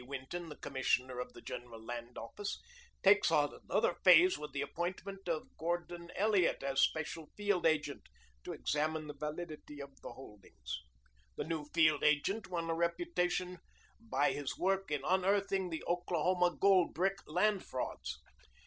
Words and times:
Winton, 0.07 0.49
the 0.49 0.55
Commissioner 0.55 1.19
of 1.19 1.33
the 1.33 1.43
General 1.43 1.79
Land 1.79 2.17
Office, 2.17 2.59
takes 3.03 3.29
on 3.29 3.53
another 3.53 3.93
phase 4.03 4.35
with 4.35 4.51
the 4.51 4.63
appointment 4.63 5.29
of 5.29 5.55
Gordon 5.59 6.09
Elliot 6.15 6.63
as 6.63 6.81
special 6.81 7.27
field 7.37 7.67
agent 7.67 8.09
to 8.43 8.51
examine 8.51 9.05
the 9.05 9.13
validity 9.13 9.79
of 9.79 10.01
the 10.01 10.13
holdings. 10.13 10.79
The 11.37 11.43
new 11.43 11.65
field 11.65 12.03
agent 12.03 12.47
won 12.47 12.67
a 12.67 12.73
reputation 12.73 13.59
by 13.99 14.31
his 14.33 14.57
work 14.57 14.89
in 14.89 15.01
unearthing 15.05 15.69
the 15.69 15.83
Oklahoma 15.87 16.57
"Gold 16.59 16.95
Brick" 16.95 17.19
land 17.27 17.63
frauds. 17.63 18.17